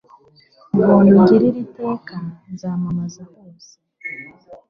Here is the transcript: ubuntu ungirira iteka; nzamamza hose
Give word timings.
ubuntu 0.73 0.93
ungirira 1.17 1.57
iteka; 1.65 2.15
nzamamza 2.51 3.21
hose 3.31 3.73